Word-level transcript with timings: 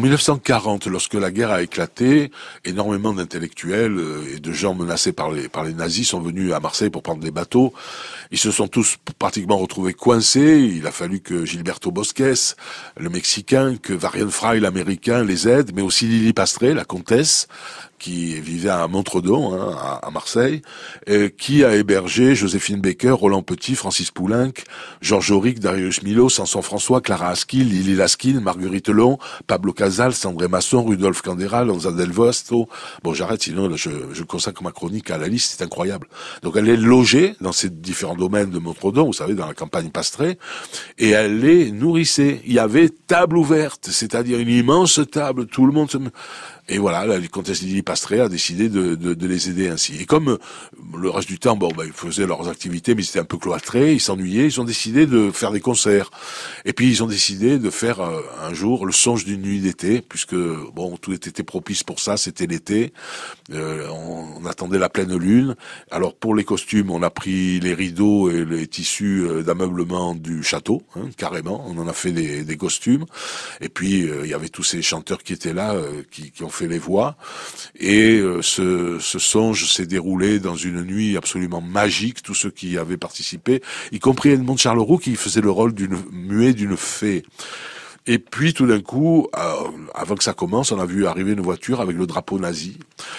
En 0.00 0.02
1940, 0.02 0.86
lorsque 0.86 1.12
la 1.12 1.30
guerre 1.30 1.50
a 1.50 1.60
éclaté, 1.60 2.30
énormément 2.64 3.12
d'intellectuels 3.12 3.98
euh, 3.98 4.34
et 4.34 4.40
de 4.40 4.50
gens 4.50 4.72
menacés 4.72 5.12
par 5.12 5.30
les, 5.30 5.74
nazis 5.74 6.08
sont 6.08 6.22
venus 6.22 6.54
à 6.54 6.58
Marseille 6.58 6.88
pour 6.88 7.02
prendre 7.02 7.20
des 7.20 7.30
bateaux. 7.30 7.74
Ils 8.30 8.38
se 8.38 8.50
sont 8.50 8.66
tous 8.66 8.96
pratiquement 9.18 9.58
retrouvés 9.58 9.92
coincés. 9.92 10.58
Il 10.74 10.86
a 10.86 10.90
fallu 10.90 11.20
que 11.20 11.44
Gilberto 11.44 11.90
Bosques, 11.90 12.54
le 12.96 13.10
Mexicain, 13.10 13.76
que 13.76 13.92
Varian 13.92 14.30
Fry, 14.30 14.58
l'Américain, 14.58 15.22
les 15.22 15.46
aident, 15.46 15.72
mais 15.74 15.82
aussi 15.82 16.06
Lily 16.06 16.32
Pastré, 16.32 16.72
la 16.72 16.86
comtesse, 16.86 17.46
qui 18.00 18.40
vivait 18.40 18.70
à 18.70 18.88
Montredon, 18.88 19.54
hein, 19.54 19.76
à, 20.02 20.10
Marseille, 20.10 20.62
qui 21.36 21.64
a 21.64 21.76
hébergé 21.76 22.34
Joséphine 22.34 22.80
Baker, 22.80 23.10
Roland 23.10 23.42
Petit, 23.42 23.74
Francis 23.76 24.10
Poulenc, 24.10 24.52
Georges 25.02 25.30
Auric, 25.30 25.60
Darius 25.60 26.02
Milo, 26.02 26.28
Samson 26.28 26.62
François, 26.62 27.00
Clara 27.00 27.28
Askin, 27.28 27.58
Lily 27.58 27.94
Laskin, 27.94 28.40
Marguerite 28.40 28.88
Long, 28.88 29.18
Pablo 29.46 29.72
Casals, 29.72 30.14
Sandré 30.14 30.48
Masson, 30.48 30.82
Rudolf 30.82 31.20
Candera, 31.22 31.64
Lonza 31.64 31.92
Del 31.92 32.10
Vosto. 32.10 32.68
Bon, 33.04 33.12
j'arrête, 33.12 33.42
sinon 33.42 33.76
je, 33.76 33.90
je 34.12 34.22
consacre 34.24 34.62
ma 34.62 34.72
chronique 34.72 35.10
à 35.10 35.18
la 35.18 35.28
liste, 35.28 35.56
c'est 35.56 35.64
incroyable. 35.64 36.08
Donc 36.42 36.56
elle 36.56 36.68
est 36.68 36.76
logée 36.76 37.34
dans 37.40 37.52
ces 37.52 37.68
différents 37.68 38.16
domaines 38.16 38.50
de 38.50 38.58
Montredon, 38.58 39.06
vous 39.06 39.12
savez, 39.12 39.34
dans 39.34 39.46
la 39.46 39.54
campagne 39.54 39.90
pastrée, 39.90 40.38
et 40.98 41.10
elle 41.10 41.40
les 41.40 41.70
nourrissait. 41.70 42.40
Il 42.46 42.54
y 42.54 42.58
avait 42.58 42.88
table 42.88 43.36
ouverte, 43.36 43.88
c'est-à-dire 43.90 44.38
une 44.38 44.48
immense 44.48 45.00
table, 45.12 45.46
tout 45.46 45.66
le 45.66 45.72
monde 45.72 45.90
se... 45.90 45.98
Et 46.70 46.78
voilà, 46.78 47.04
la 47.04 47.18
comtesse 47.26 47.62
Lily 47.62 47.82
Pastré 47.82 48.20
a 48.20 48.28
décidé 48.28 48.68
de, 48.68 48.94
de, 48.94 49.12
de, 49.12 49.26
les 49.26 49.50
aider 49.50 49.68
ainsi. 49.68 49.96
Et 50.00 50.06
comme 50.06 50.28
euh, 50.28 50.38
le 50.96 51.10
reste 51.10 51.26
du 51.26 51.40
temps, 51.40 51.56
bon, 51.56 51.72
bah, 51.76 51.82
ils 51.84 51.92
faisaient 51.92 52.26
leurs 52.26 52.48
activités, 52.48 52.94
mais 52.94 53.02
c'était 53.02 53.18
un 53.18 53.24
peu 53.24 53.38
cloîtré, 53.38 53.92
ils 53.92 54.00
s'ennuyaient, 54.00 54.46
ils 54.46 54.60
ont 54.60 54.64
décidé 54.64 55.06
de 55.06 55.32
faire 55.32 55.50
des 55.50 55.58
concerts. 55.58 56.12
Et 56.64 56.72
puis 56.72 56.88
ils 56.88 57.02
ont 57.02 57.08
décidé 57.08 57.58
de 57.58 57.70
faire 57.70 57.98
euh, 58.00 58.22
un 58.40 58.54
jour 58.54 58.86
le 58.86 58.92
songe 58.92 59.24
d'une 59.24 59.42
nuit 59.42 59.58
d'été, 59.58 60.00
puisque 60.00 60.36
bon, 60.36 60.96
tout 60.96 61.12
était 61.12 61.42
propice 61.42 61.82
pour 61.82 61.98
ça, 61.98 62.16
c'était 62.16 62.46
l'été. 62.46 62.92
Euh, 63.52 63.88
on, 63.88 64.46
attendait 64.46 64.78
la 64.78 64.88
pleine 64.88 65.16
lune. 65.16 65.56
Alors 65.90 66.14
pour 66.14 66.36
les 66.36 66.44
costumes, 66.44 66.90
on 66.90 67.02
a 67.02 67.10
pris 67.10 67.58
les 67.58 67.74
rideaux 67.74 68.30
et 68.30 68.44
les 68.44 68.66
tissus 68.66 69.26
d'ameublement 69.44 70.14
du 70.14 70.42
château, 70.42 70.82
hein, 70.96 71.10
carrément. 71.16 71.64
On 71.68 71.78
en 71.78 71.88
a 71.88 71.92
fait 71.92 72.12
des, 72.12 72.44
des 72.44 72.56
costumes. 72.56 73.06
Et 73.60 73.68
puis 73.68 74.08
il 74.22 74.28
y 74.28 74.34
avait 74.34 74.48
tous 74.48 74.64
ces 74.64 74.82
chanteurs 74.82 75.22
qui 75.22 75.32
étaient 75.32 75.52
là, 75.52 75.76
qui, 76.10 76.30
qui 76.30 76.42
ont 76.42 76.48
fait 76.48 76.59
les 76.66 76.78
voix. 76.78 77.16
Et 77.78 78.18
euh, 78.18 78.42
ce, 78.42 78.98
songe 78.98 79.70
s'est 79.70 79.86
déroulé 79.86 80.38
dans 80.38 80.56
une 80.56 80.82
nuit 80.82 81.16
absolument 81.16 81.60
magique. 81.60 82.22
Tous 82.22 82.34
ceux 82.34 82.50
qui 82.50 82.78
avaient 82.78 82.96
participé, 82.96 83.62
y 83.92 83.98
compris 83.98 84.30
Edmond 84.30 84.56
Charleroux 84.56 84.98
qui 84.98 85.16
faisait 85.16 85.40
le 85.40 85.50
rôle 85.50 85.74
d'une 85.74 85.98
muet 86.12 86.52
d'une 86.52 86.76
fée. 86.76 87.24
Et 88.06 88.18
puis 88.18 88.54
tout 88.54 88.66
d'un 88.66 88.80
coup, 88.80 89.28
euh, 89.36 89.54
avant 89.94 90.14
que 90.14 90.24
ça 90.24 90.32
commence, 90.32 90.72
on 90.72 90.78
a 90.78 90.86
vu 90.86 91.06
arriver 91.06 91.32
une 91.32 91.40
voiture 91.40 91.80
avec 91.80 91.96
le 91.96 92.06
drapeau 92.06 92.38
nazi. 92.38 92.78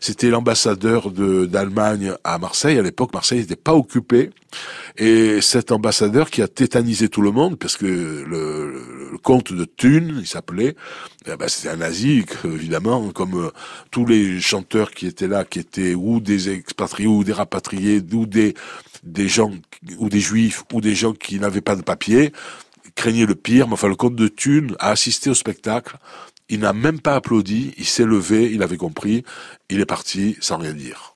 C'était 0.00 0.30
l'ambassadeur 0.30 1.10
d'Allemagne 1.10 2.12
à 2.24 2.38
Marseille. 2.38 2.78
À 2.78 2.82
l'époque, 2.82 3.12
Marseille 3.12 3.40
n'était 3.40 3.56
pas 3.56 3.74
occupé. 3.74 4.30
Et 4.98 5.40
cet 5.40 5.72
ambassadeur 5.72 6.30
qui 6.30 6.42
a 6.42 6.48
tétanisé 6.48 7.08
tout 7.08 7.22
le 7.22 7.30
monde, 7.30 7.58
parce 7.58 7.76
que 7.76 7.86
le, 7.86 9.10
le 9.12 9.18
comte 9.18 9.52
de 9.52 9.64
Thune, 9.64 10.18
il 10.20 10.26
s'appelait, 10.26 10.76
eh 11.26 11.36
ben, 11.36 11.48
c'était 11.48 11.70
un 11.70 11.76
nazi, 11.76 12.24
évidemment, 12.44 13.10
comme 13.10 13.46
euh, 13.46 13.50
tous 13.90 14.04
les 14.04 14.40
chanteurs 14.40 14.90
qui 14.90 15.06
étaient 15.06 15.28
là, 15.28 15.44
qui 15.44 15.58
étaient 15.58 15.94
ou 15.94 16.20
des 16.20 16.50
expatriés 16.50 17.08
ou 17.08 17.24
des 17.24 17.32
rapatriés, 17.32 18.02
ou 18.12 18.26
des, 18.26 18.54
des 19.02 19.28
gens, 19.28 19.50
ou 19.98 20.08
des 20.08 20.20
juifs, 20.20 20.64
ou 20.72 20.80
des 20.80 20.94
gens 20.94 21.12
qui 21.12 21.38
n'avaient 21.38 21.60
pas 21.60 21.76
de 21.76 21.82
papier 21.82 22.32
craignait 23.02 23.26
le 23.26 23.34
pire, 23.34 23.66
mais 23.66 23.72
enfin 23.72 23.88
le 23.88 23.96
comte 23.96 24.14
de 24.14 24.28
Thune 24.28 24.76
a 24.78 24.90
assisté 24.90 25.28
au 25.28 25.34
spectacle, 25.34 25.96
il 26.48 26.60
n'a 26.60 26.72
même 26.72 27.00
pas 27.00 27.16
applaudi, 27.16 27.74
il 27.76 27.84
s'est 27.84 28.04
levé, 28.04 28.52
il 28.52 28.62
avait 28.62 28.76
compris, 28.76 29.24
il 29.70 29.80
est 29.80 29.86
parti 29.86 30.36
sans 30.40 30.58
rien 30.58 30.72
dire. 30.72 31.10